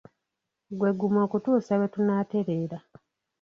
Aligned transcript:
Gwe 0.77 0.91
guma 0.99 1.19
okutuusa 1.27 1.73
lwe 1.79 1.87
tunaatereera. 1.93 2.77